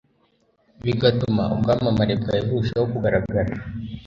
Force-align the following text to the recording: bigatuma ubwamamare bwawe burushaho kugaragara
bigatuma 0.85 1.43
ubwamamare 1.53 2.13
bwawe 2.21 2.41
burushaho 2.49 2.85
kugaragara 2.93 3.51